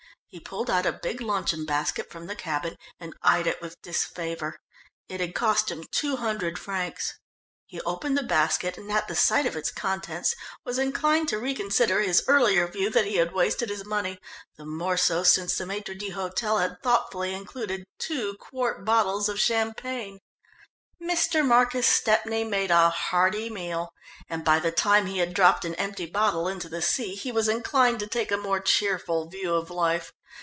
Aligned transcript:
He 0.33 0.39
pulled 0.39 0.69
out 0.69 0.85
a 0.85 0.93
big 0.93 1.19
luncheon 1.19 1.65
basket 1.65 2.09
from 2.09 2.25
the 2.27 2.37
cabin 2.37 2.77
and 3.01 3.13
eyed 3.21 3.47
it 3.47 3.61
with 3.61 3.81
disfavour. 3.81 4.55
It 5.09 5.19
had 5.19 5.35
cost 5.35 5.69
him 5.69 5.83
two 5.91 6.15
hundred 6.15 6.57
francs. 6.57 7.19
He 7.65 7.81
opened 7.81 8.17
the 8.17 8.23
basket, 8.23 8.77
and 8.77 8.89
at 8.89 9.09
the 9.09 9.15
sight 9.17 9.45
of 9.45 9.57
its 9.57 9.71
contents, 9.73 10.33
was 10.63 10.79
inclined 10.79 11.27
to 11.27 11.37
reconsider 11.37 11.99
his 11.99 12.23
earlier 12.29 12.65
view 12.69 12.89
that 12.91 13.03
he 13.03 13.17
had 13.17 13.33
wasted 13.33 13.67
his 13.67 13.83
money, 13.85 14.19
the 14.55 14.63
more 14.65 14.95
so 14.95 15.21
since 15.23 15.57
the 15.57 15.65
maître 15.65 15.93
d'hôtel 15.99 16.61
had 16.61 16.81
thoughtfully 16.81 17.33
included 17.33 17.83
two 17.99 18.37
quart 18.39 18.85
bottles 18.85 19.27
of 19.27 19.37
champagne. 19.37 20.19
Mr. 21.03 21.43
Marcus 21.45 21.87
Stepney 21.87 22.45
made 22.45 22.71
a 22.71 22.89
hearty 22.89 23.49
meal, 23.49 23.91
and 24.29 24.45
by 24.45 24.59
the 24.59 24.71
time 24.71 25.07
he 25.07 25.17
had 25.17 25.33
dropped 25.33 25.65
an 25.65 25.75
empty 25.75 26.05
bottle 26.05 26.47
into 26.47 26.69
the 26.69 26.81
sea, 26.81 27.15
he 27.15 27.33
was 27.33 27.49
inclined 27.49 27.99
to 27.99 28.07
take 28.07 28.31
a 28.31 28.37
more 28.37 28.61
cheerful 28.61 29.27
view 29.27 29.53
of 29.55 29.69
life. 29.69 30.13